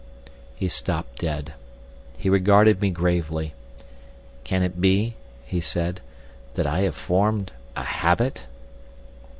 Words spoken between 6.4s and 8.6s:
"that I have formed a Habit?"